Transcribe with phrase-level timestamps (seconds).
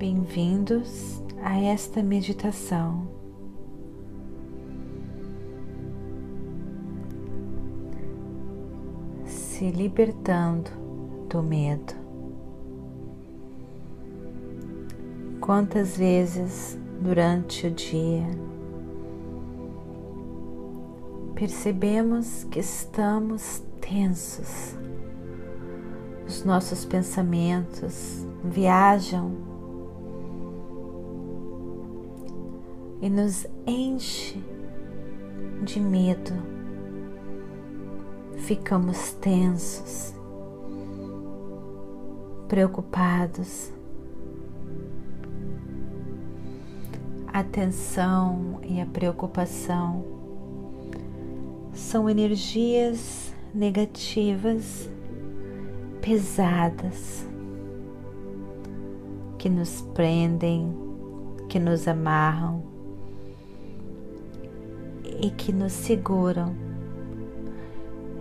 [0.00, 3.06] Bem-vindos a esta meditação.
[9.26, 10.70] Se libertando
[11.28, 11.92] do medo.
[15.38, 18.26] Quantas vezes durante o dia
[21.34, 24.78] percebemos que estamos tensos,
[26.26, 29.49] os nossos pensamentos viajam
[33.00, 34.38] e nos enche
[35.62, 36.32] de medo,
[38.38, 40.14] ficamos tensos,
[42.48, 43.72] preocupados.
[47.32, 50.04] A tensão e a preocupação
[51.72, 54.90] são energias negativas,
[56.02, 57.24] pesadas,
[59.38, 60.76] que nos prendem,
[61.48, 62.79] que nos amarram
[65.20, 66.54] e que nos seguram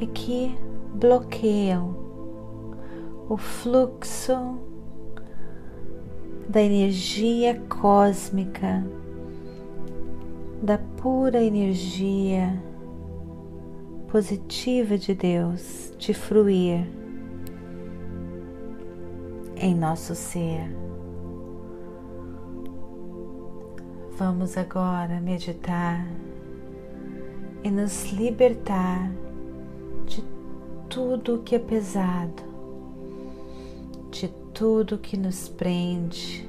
[0.00, 0.56] e que
[0.94, 1.96] bloqueiam
[3.28, 4.58] o fluxo
[6.48, 8.84] da energia cósmica,
[10.62, 12.62] da pura energia
[14.08, 16.86] positiva de Deus de fruir
[19.56, 20.70] em nosso ser.
[24.16, 26.06] Vamos agora meditar
[27.64, 29.10] e nos libertar
[30.06, 30.22] de
[30.90, 32.42] tudo que é pesado,
[34.10, 36.46] de tudo que nos prende.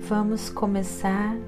[0.00, 1.38] Vamos começar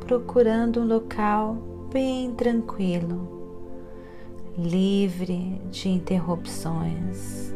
[0.00, 1.54] procurando um local
[1.90, 3.26] bem tranquilo,
[4.58, 7.54] livre de interrupções.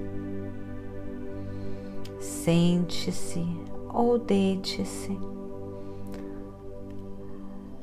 [2.18, 3.46] Sente-se
[3.92, 5.18] ou deite-se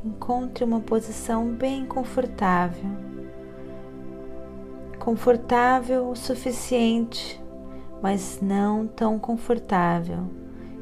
[0.07, 2.89] encontre uma posição bem confortável.
[4.97, 7.41] Confortável o suficiente,
[8.01, 10.27] mas não tão confortável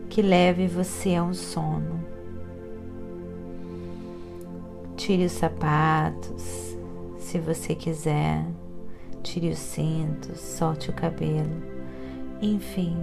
[0.09, 2.03] que leve você a um sono.
[4.95, 6.77] Tire os sapatos,
[7.17, 8.45] se você quiser,
[9.23, 11.63] tire os cintos, solte o cabelo,
[12.41, 12.95] enfim,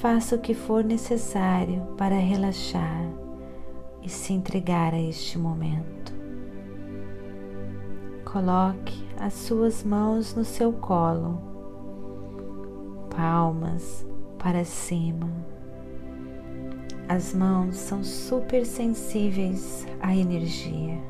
[0.00, 3.25] faça o que for necessário para relaxar
[4.06, 6.14] e se entregar a este momento.
[8.24, 11.42] Coloque as suas mãos no seu colo,
[13.10, 14.06] palmas
[14.38, 15.28] para cima.
[17.08, 21.00] As mãos são super sensíveis à energia.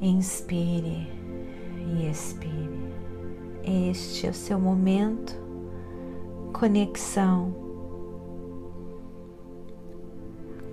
[0.00, 1.10] Inspire
[1.86, 2.92] e expire.
[3.62, 5.42] Este é o seu momento
[6.52, 7.63] conexão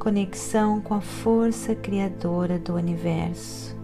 [0.02, 3.78] conexão com a força criadora do universo,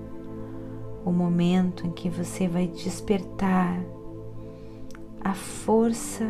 [1.06, 3.80] o momento em que você vai despertar
[5.24, 6.26] a força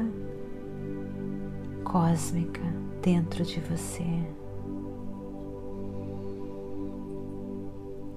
[1.86, 2.62] cósmica
[3.02, 4.04] dentro de você.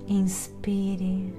[0.09, 1.33] Inspire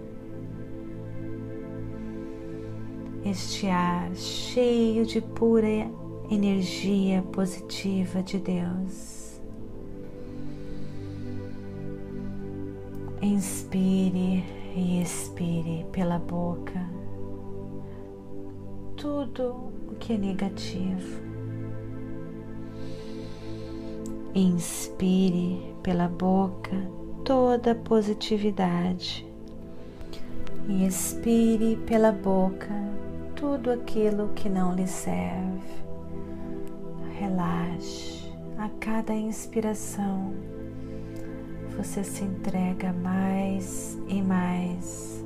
[3.25, 5.67] este ar cheio de pura
[6.29, 9.20] energia positiva de Deus.
[13.31, 14.43] Inspire
[14.75, 16.85] e expire pela boca
[18.97, 21.21] tudo o que é negativo.
[24.35, 26.75] Inspire pela boca
[27.23, 29.25] toda a positividade
[30.67, 32.75] e expire pela boca
[33.33, 35.85] tudo aquilo que não lhe serve.
[37.17, 40.33] Relaxe a cada inspiração
[41.77, 45.23] você se entrega mais e mais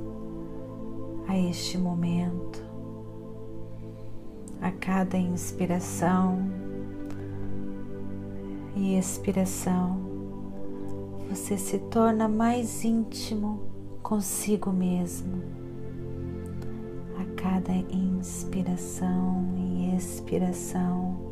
[1.28, 2.64] a este momento.
[4.60, 6.38] A cada inspiração
[8.74, 10.00] e expiração,
[11.28, 13.60] você se torna mais íntimo
[14.02, 15.42] consigo mesmo.
[17.18, 21.25] A cada inspiração e expiração,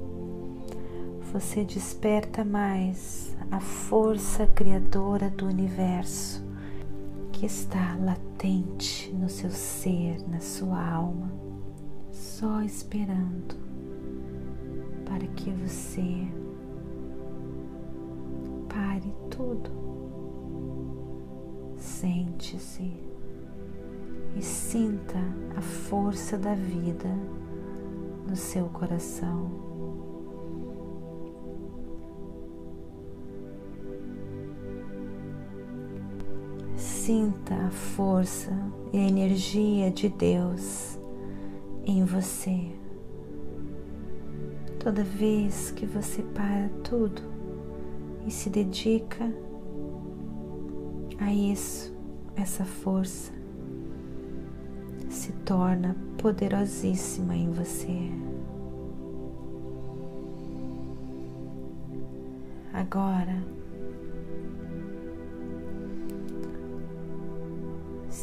[1.35, 6.47] você desperta mais a força criadora do universo
[7.33, 11.33] que está latente no seu ser, na sua alma,
[12.13, 13.57] só esperando
[15.05, 16.29] para que você
[18.69, 19.73] pare tudo,
[28.25, 29.74] no seu coração.
[37.05, 38.51] Sinta a força
[38.91, 40.99] e a energia de Deus
[41.85, 42.71] em você.
[44.79, 47.21] Toda vez que você para tudo
[48.27, 49.31] e se dedica
[51.21, 51.95] a isso,
[52.37, 53.35] essa força
[55.11, 58.11] se torna poderosíssima em você.
[62.73, 63.45] Agora,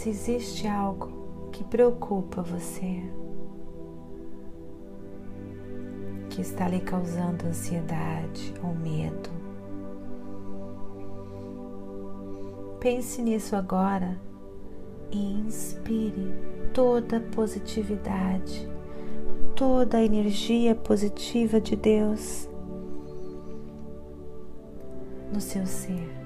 [0.02, 1.12] se existe algo
[1.52, 3.04] que preocupa você,
[6.28, 9.30] que está lhe causando ansiedade ou medo,
[12.80, 14.20] pense nisso agora
[15.12, 16.34] e inspire
[16.74, 18.68] toda a positividade,
[19.56, 22.50] toda a energia positiva de Deus
[25.32, 26.21] no seu ser.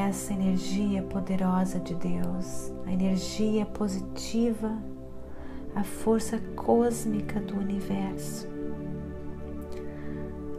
[0.00, 4.76] Essa energia poderosa de Deus, a energia positiva,
[5.74, 8.48] a força cósmica do universo,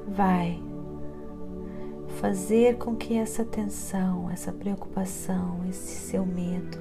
[0.07, 0.61] vai
[2.19, 6.77] fazer com que essa tensão, essa preocupação, esse seu medo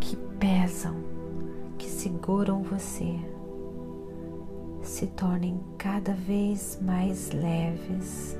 [0.00, 0.96] que pesam,
[1.78, 3.16] que seguram você,
[4.82, 8.36] se tornem cada vez mais leves.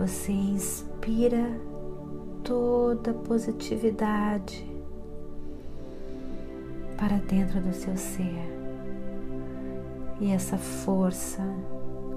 [0.00, 1.60] Você inspira
[2.42, 4.66] toda a positividade
[6.96, 8.48] para dentro do seu ser.
[10.18, 11.42] E essa força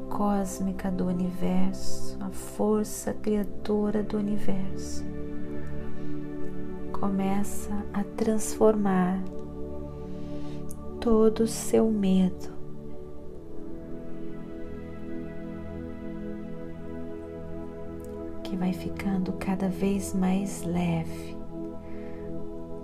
[0.10, 5.04] cósmica do universo, a força criadora do universo,
[6.94, 9.22] começa a transformar
[11.02, 12.53] todo o seu medo
[18.54, 21.36] que vai ficando cada vez mais leve,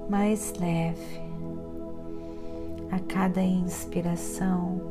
[0.09, 1.21] mais leve.
[2.89, 4.81] A cada inspiração,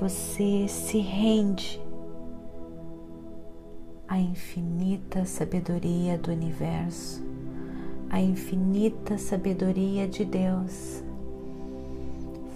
[0.00, 1.78] você se rende
[4.08, 7.22] à infinita sabedoria do universo,
[8.08, 11.04] à infinita sabedoria de Deus.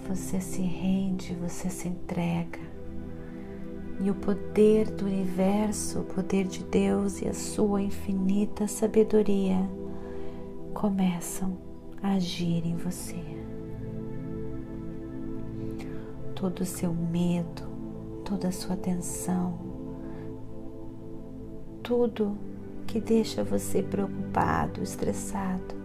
[0.07, 2.80] Você se rende, você se entrega.
[4.03, 9.57] E o poder do universo, o poder de Deus e a sua infinita sabedoria
[10.73, 11.57] começam
[12.01, 13.41] a agir em você
[16.41, 17.61] todo o seu medo,
[18.25, 19.59] toda a sua tensão,
[21.83, 22.35] tudo
[22.87, 25.75] que deixa você preocupado, estressado,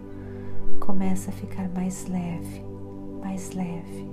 [0.81, 2.65] começa a ficar mais leve,
[3.21, 4.09] mais leve.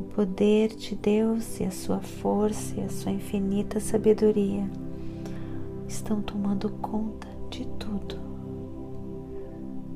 [0.00, 4.66] O poder de Deus e a sua força e a sua infinita sabedoria
[5.86, 8.18] estão tomando conta de tudo,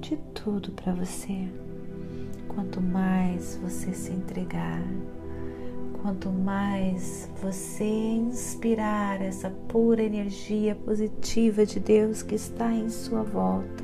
[0.01, 1.49] de tudo para você.
[2.49, 4.85] Quanto mais você se entregar,
[6.03, 13.83] Quanto mais você inspirar essa pura energia positiva de Deus que está em sua volta,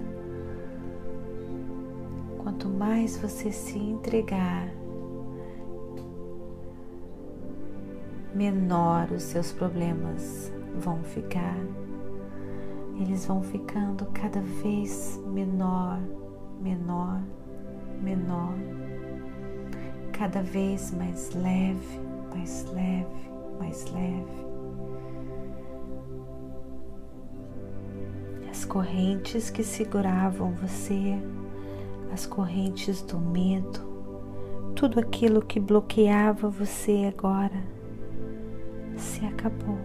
[2.37, 4.69] quanto mais você se entregar,
[8.41, 11.59] menor os seus problemas vão ficar.
[12.99, 16.01] Eles vão ficando cada vez menor,
[16.59, 17.21] menor,
[18.01, 18.55] menor,
[20.11, 22.01] cada vez mais leve,
[22.35, 24.47] mais leve, mais leve.
[28.51, 31.19] As correntes que seguravam você,
[32.11, 33.81] as correntes do medo,
[34.75, 37.80] tudo aquilo que bloqueava você agora
[39.01, 39.79] se acabou.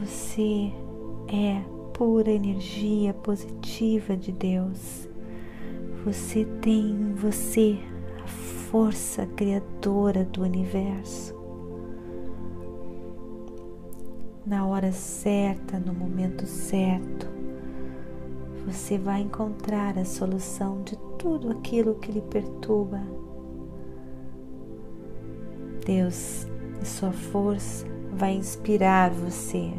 [0.00, 0.72] Você
[1.28, 5.08] é pura energia positiva de Deus.
[6.04, 7.78] Você tem em você
[8.70, 11.38] força criadora do universo.
[14.46, 17.28] Na hora certa, no momento certo,
[18.64, 23.19] você vai encontrar a solução de tudo aquilo que lhe perturba.
[25.84, 26.46] Deus
[26.80, 29.72] e sua força vai inspirar você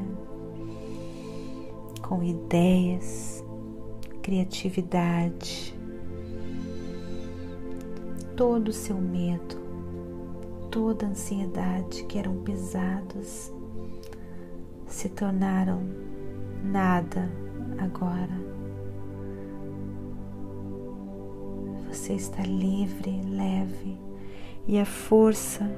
[2.02, 3.44] com ideias,
[4.22, 5.74] criatividade,
[8.36, 9.56] todo o seu medo,
[10.70, 13.52] toda a ansiedade que eram pesados
[14.88, 15.82] se tornaram
[16.64, 17.32] nada
[17.78, 18.52] agora.
[21.92, 23.98] você está livre, leve
[24.68, 25.70] e a força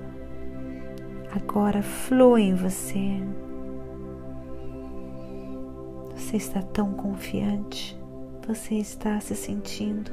[1.31, 3.21] agora flui em você.
[6.15, 7.99] Você está tão confiante,
[8.47, 10.11] você está se sentindo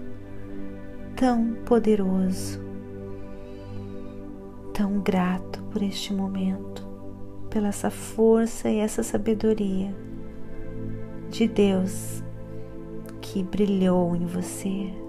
[1.17, 2.61] tão poderoso,
[4.73, 6.87] tão grato por este momento,
[7.51, 9.95] pela essa força e essa sabedoria
[11.29, 12.23] de Deus
[13.21, 15.00] que brilhou em você.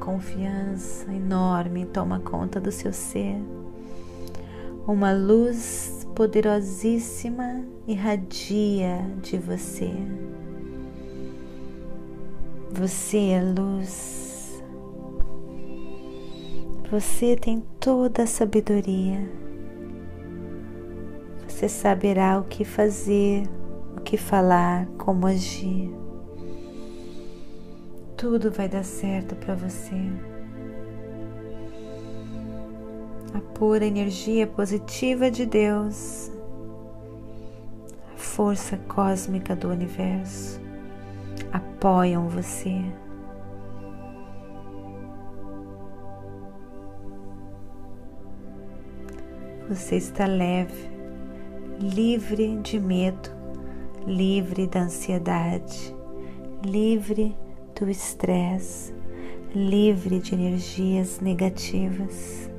[0.00, 3.36] Confiança enorme toma conta do seu ser.
[4.86, 9.92] Uma luz poderosíssima irradia de você.
[12.72, 14.62] Você é luz.
[16.90, 19.40] Você tem toda a sabedoria
[21.60, 23.42] você saberá o que fazer,
[23.94, 25.99] o que falar, como agir.
[28.20, 29.96] Tudo vai dar certo para você.
[33.32, 36.30] A pura energia positiva de Deus,
[38.12, 40.60] a força cósmica do universo
[41.50, 42.84] apoiam você.
[49.66, 50.90] Você está leve,
[51.80, 53.30] livre de medo,
[54.06, 55.96] livre da ansiedade,
[56.62, 57.34] livre
[57.80, 58.94] do estresse,
[59.54, 62.50] livre de energias negativas.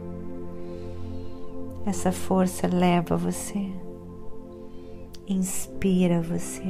[1.85, 3.71] Essa força leva você,
[5.27, 6.63] inspira você.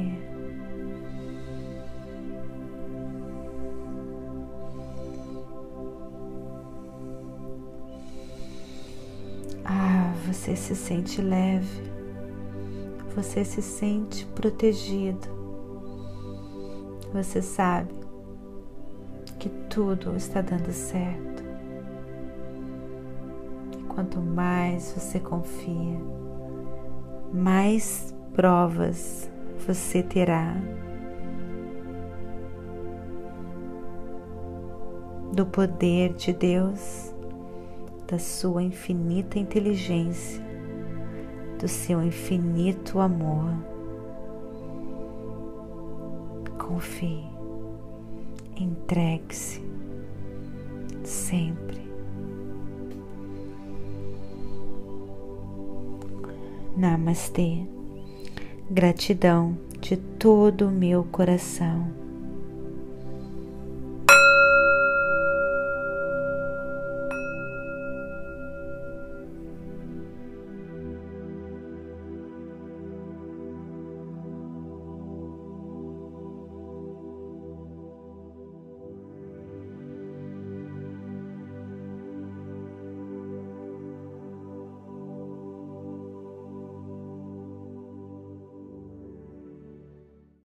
[9.64, 11.92] Ah, você se sente leve
[13.14, 15.28] você se sente protegido.
[17.12, 18.01] Você sabe
[19.42, 21.42] que tudo está dando certo.
[23.76, 25.98] E quanto mais você confia,
[27.32, 29.28] mais provas
[29.66, 30.54] você terá
[35.32, 37.12] do poder de Deus,
[38.06, 40.40] da sua infinita inteligência
[41.58, 43.50] do seu infinito amor.
[46.58, 47.31] Confie,
[48.62, 49.62] entregue-se
[51.04, 51.82] sempre.
[56.76, 57.66] Namastê.
[58.70, 62.01] Gratidão de todo o meu coração.